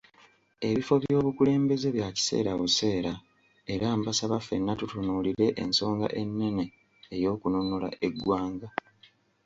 Ebifo 0.67 0.93
by'obukulembeeze 1.03 1.87
bya 1.95 2.09
kaseera 2.15 2.51
buseera 2.59 3.13
era 3.73 3.87
mbasaba 3.99 4.37
ffenna 4.41 4.73
tutunulire 4.79 5.47
ensonga 5.63 6.07
ennene 6.21 6.65
ey'okununula 7.15 7.89
eggwanga. 8.05 8.67